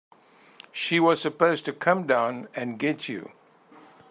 [0.71, 3.33] She was supposed to come down and get you.